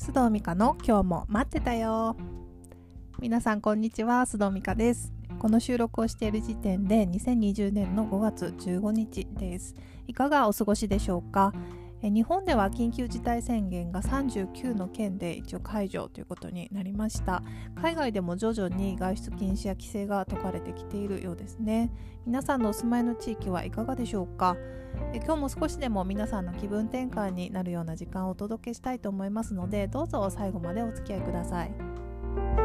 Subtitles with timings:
[0.00, 2.16] 須藤美香の今日も待ってたよ。
[3.18, 5.12] 皆さんこんにちは須藤美香です。
[5.38, 9.74] この収録をしている時点で2020年の5月15日です。
[10.06, 11.52] いかがお過ごしでしょうか？
[12.02, 17.42] 日本では緊急事態宣言が39の県で一応解除ということになりました。
[17.74, 21.90] 海外でも徐々に外出禁止や規制が解かれてきているようですね。
[22.24, 24.56] 皆さんのお住まいの地域はいかがでしょうか？
[25.14, 32.59] 今日も少しでも皆さんの気分転換になるような時間をお届けしたいと思いますのでどうぞ最後までお付き合いください。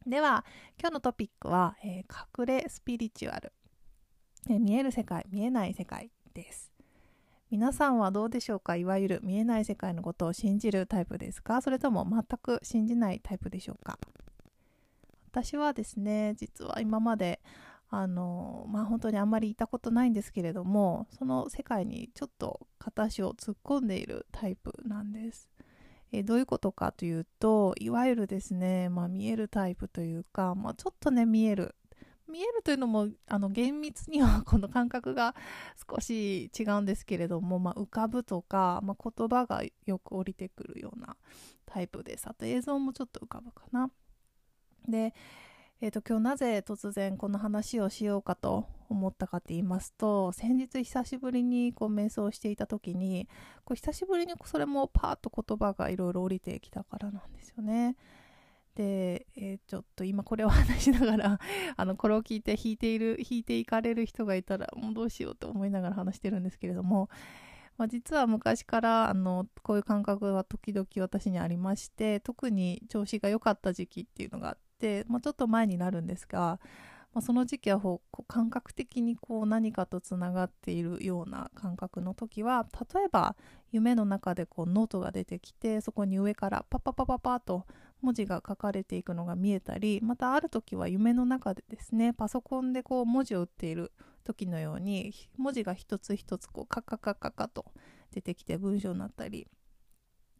[0.06, 0.46] では、
[0.78, 3.52] 今日のトピックは、えー、隠れスピリチュアル、
[4.48, 6.72] えー、見える世界、見えない世界です。
[7.50, 8.76] 皆さんはどうでしょうか？
[8.76, 11.60] いわゆる見えない世界のことを信じるタイプですか？
[11.60, 13.98] それとも全く信じないタイプでしょうか？
[15.30, 17.40] 私はですね実は今まで
[17.88, 25.48] あのまあ本当にあんまりいたことないんですけれどもその世界にちょっと片足を突っ込んでいるタイプなんです。
[26.12, 31.76] えどういうことかというといわゆるですね、まあ、見えるタイプというか、まあ、ちょっとね見える
[32.28, 35.34] 見えるというのもあの厳密には この感覚が
[35.88, 41.16] 少し違うんですけれども、まあ、浮かぶとか、まあ、言葉がよく降りてくるような
[41.66, 43.90] タイプですあと映像もちょっと浮かぶかな
[44.88, 45.14] で、
[45.80, 53.28] えーと、今日なぜ突然この話をしようかと思ったかって言いますと先日久しぶりにこう瞑想していた時に
[53.64, 57.96] こう久しぶりにそれもパーッと言葉がいろいろ降りてきたからなんですよね。
[58.74, 61.38] で、えー、ちょっと今これを話しながら
[61.76, 67.08] あのこれを聞いて弾いている弾いていかれる人がいたらもうどうしようと思いながら話してるんですけれども
[67.80, 74.58] まあ、実は昔からあのこういう感覚は時々私にありまして特に調子が良かった時期っていうのがあっ、
[75.08, 76.60] まあ、ちょっと前になるんですが、
[77.12, 77.80] まあ、その時期は
[78.28, 83.34] 感覚的にこう何かとつながっているような感覚の時は例えば
[83.72, 87.66] 夢の中でこうノートが出てきてそこに上からパッパパパパと
[88.00, 93.92] 文字が書かれていくのが見えたりまたある時は夢の中でですねパソコンでこう文字を打っている
[94.24, 97.66] 時のように文字が一つ一つこうカカカカカと
[98.12, 99.48] 出てきて文章になったり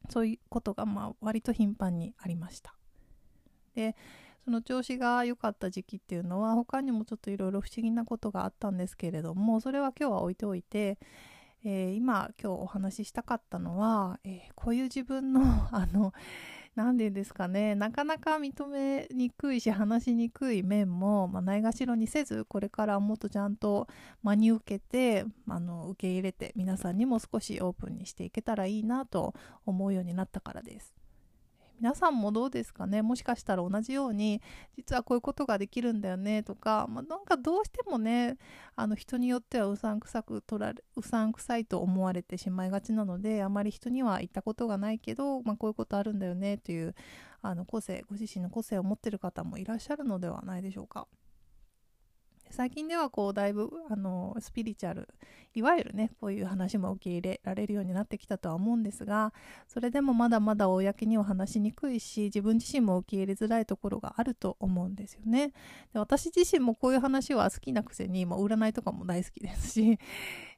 [0.09, 2.75] そういうことがまあ割と頻繁にありました。
[3.75, 3.95] で
[4.45, 10.99] その調子が良かった時期っていうのは他にもちょっといろいろ不思議なことがあったんですけれどもそれは今日は置いておいて、
[11.65, 15.43] えー、今今日お話ししたかったのは、えー、こういう自分の
[15.73, 16.13] あの
[16.75, 23.89] 何て言うんですかねなかなか認めにくいし話しにくい面も、まあ、ないがしろにせずこれからもっとちゃんと
[24.23, 29.35] 真に受けてあの受け入れて皆さんにも少しオープンにしていけたらいいなと
[29.67, 31.00] 思うようになったからです。
[31.81, 33.01] 皆さんもどうですかね？
[33.01, 34.43] もしかしたら同じように
[34.77, 36.43] 実はこういうことができるんだよね？
[36.43, 38.37] とか、まあ、なんかどうしてもね
[38.77, 46.59] あの人によってはうさんくさく取られうさんくさいと思われてしまいがちなのであまり人には言ったことがないけど、まあ、こういうことあるんだよね？
[46.59, 46.95] という
[47.41, 51.07] あの個性ご自身の個性を持ってる方もいらっしゃるのではないでしょうか。
[52.51, 55.09] 最近ではこうだいぶあのスピリチュアル
[55.55, 59.33] いわゆるねこういう話も受け入れられるようになってきたとは思うんですが
[59.69, 65.53] それでもまだまだ公には話しにくいし自分自身も受け入れづらいところがあると思うんですよね。
[65.93, 69.99] で私自身もこういう話は好きなくせに、まあ、占いとかも大好きですし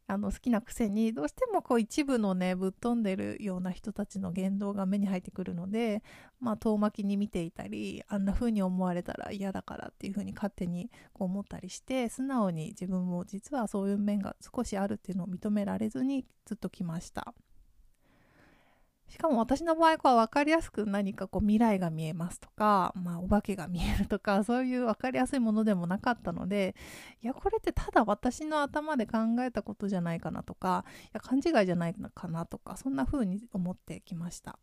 [0.07, 6.03] あの好きなくせにどうしてもこう一部のねぶっ飛んでるような人たちの言動が目に入ってくるので
[6.41, 17.35] まあ遠巻きに見ていたりあんな風に思われたら嫌だからっていう風に勝手にこう思ったりして素直に自分も実はそういう面が少しあるっていうのを認められずにずっときました。
[19.13, 26.75] しかも私の場合は分かりやすく何かこう未来が見えますとか、まあ、お化けが見えるとか そういう分かりやすいものでもなかったので
[27.21, 34.59] いやこれってただ私の頭で考えたことじゃないかなとかいや勘違いじゃないかなとかそんな風に思ってきました。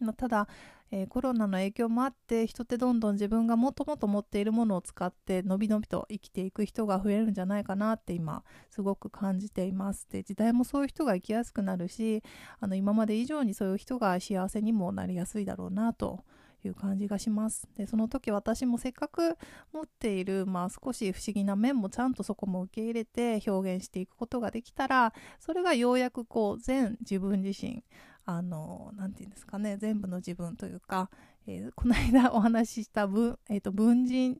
[0.00, 0.48] まあ、ただ、
[0.90, 10.08] えー、コロナの影響もあって人ってどんどん自分がもともと持っているものを使ってのびのびと生きていく人が増えるんじゃないかなって今すごく感じています。
[10.10, 12.22] で時代もそういう人が生きやすくなるし
[12.60, 16.24] あの今まで以上にそういう人が幸せにもなりやすいだろうなと
[16.64, 17.68] いう感じがします。
[17.76, 19.36] でその時私もせっかく
[19.72, 27.84] 持っている、まあ、少し不思議な面もちゃんとそこも受け入れて表現していくことができたらそれがようやくこう全自分自身
[28.30, 31.08] あの何て言うんですかね全部の自分というか、
[31.46, 34.38] えー、この間お話しした文,、えーと、文人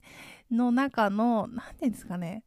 [0.51, 2.45] の中の何て言うんですかね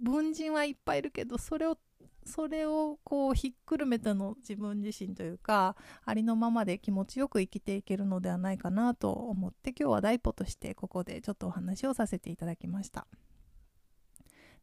[0.00, 1.76] 文人はいっぱいいるけどそれを
[2.24, 5.74] それをこうひっくるめての自分自身というか
[6.04, 13.08] ありのままで気持ちよく生きていけるのではないかなと思って今日は第一歩としてここでちょっとお話をさせていただきました。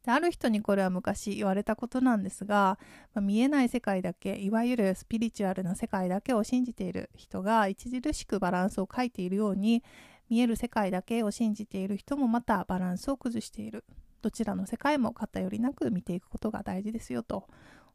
[0.04, 2.78] である人にこれは昔言われたことなんですが、
[3.14, 9.82] まあ、見えない世界だけいわゆるスピリチュアルな世界だけを信じている人が著しくバランスを書いているように
[10.28, 13.84] 見える世界だけを信じている人もまたバランスを崩している
[14.20, 17.46] どちらの世界も偏りなく見ていくことが大事ですよと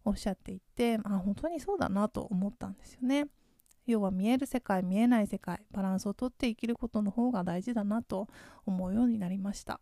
[0.06, 3.28] おっしゃっていて、まあ、本当にそうだなと思ったんですよね。
[3.86, 8.28] 要は見える世界見えない世界バランスをとって生きることの方が大事だなと
[8.68, 9.80] 思うようになりました。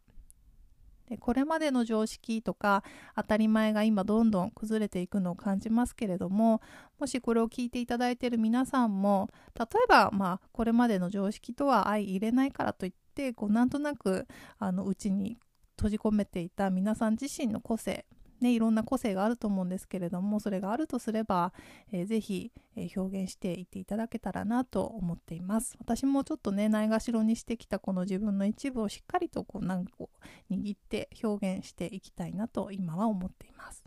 [1.10, 2.84] でこれまでの常識とか
[3.16, 6.62] 当たり前が今どんどん崩れていくのを感じますけれども
[7.00, 14.28] もしこれを聞いていただいている皆さんも例えばまあこれまでの常識とは相入れないからといってこうなんとなく
[14.60, 15.38] あのうちに
[15.78, 18.06] 閉じ込めていた皆さん自身の個性
[18.40, 21.54] ね、いろんな個性があると思うんですけれどもそれがあるとすれば、
[21.92, 25.76] えー、ぜひ、え、表現していっていただけたらなと思っています。
[25.80, 30.10] 私もちょっとねないがしろにしてきたこの自分の一部をしっかりとこう何個
[30.52, 33.84] 握って表現していきたいなと今は思っています。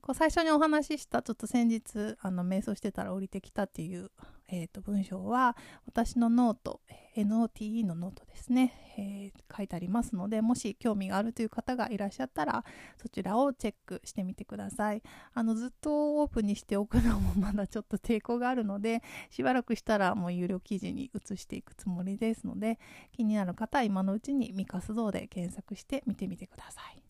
[0.00, 4.10] こう最初にお話ししたちょっと先日あの瞑想してたら降りてきたっていう
[4.50, 5.56] えーと、文章は
[5.86, 6.80] 私の note
[7.16, 12.64] NOTE のノートですね、えー、書いてありますのでもし興味があるという方がいらっしゃったら
[12.96, 15.02] そちらをチェックしてみてください。
[15.34, 22.78] あのずっとオープンにしておくのもまだちょっと抵抗があるのでしばらくしたらもう有料記事に移していくつもりですので
[23.12, 27.02] 気になる方は今のうちにミカス像で検索して見てみてください。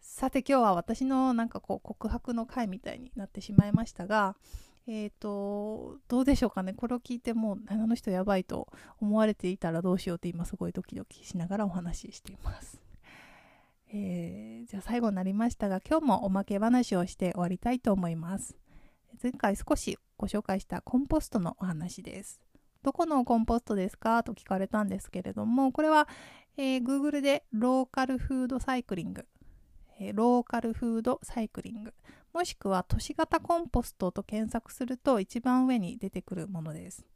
[0.00, 4.36] さて今日は私のなんかこう告白の回みたいになってしまいましたが
[4.86, 6.74] えっ、ー、と、どうでしょうかね。
[6.74, 8.68] これを聞いてもう、あの人やばいと
[9.00, 12.80] 思われていたらどうしようって今すごいドキドキしながらお話ししています。
[13.92, 18.56] えー、じゃあ最後になりましたが、今日もおまけ話をして終わりたいと思います。
[19.22, 22.40] 前回少しご紹介したコンポストのお話です。
[22.82, 26.08] どこのコンポストですかと聞かれたんですけれども、これは、
[26.58, 29.26] えー、Google でローカルフードサイクリング、
[29.98, 31.94] えー、ローカルフードサイクリング
[32.34, 37.06] もしくは都市型コンポストと検索すると一番上に出てくるものです。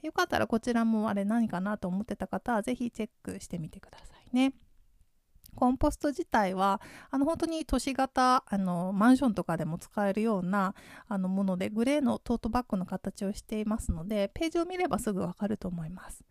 [0.00, 4.54] よかったらこちらもあれ何かなと思ってた方はぜひチェックしてみてくださいね。
[5.56, 6.80] コンポスト自体は
[7.10, 10.76] あの本当に都市型あのマンションとかでも使えるような
[11.08, 16.22] あのものでグレーのトートバッグの形をしていますのでページを見ればすぐわかると思います。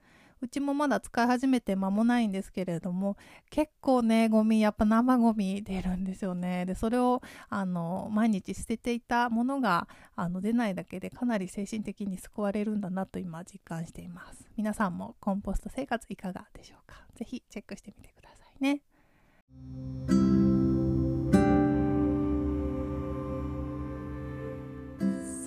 [0.41, 3.17] うちもまだ使い始めて間もないんですけれども
[3.49, 6.65] 結構ねゴミやっぱ生ゴミ出るんですよね。
[6.65, 14.49] でそれをあの毎日捨てていたものがあの出ないだけでかなり精神的に救われるんだなと今実感しています。
[14.55, 17.03] 皆さんもコンポスト生活いかがでしょうか？
[17.15, 18.81] ぜひチェックしてみてくださいね。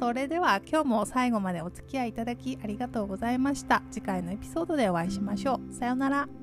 [0.02, 3.84] それでは今日も最後までお付き合いいただきありがとうございました。
[3.92, 5.72] 次回のエピソードでお会いしましょう。
[5.72, 6.41] さようなら。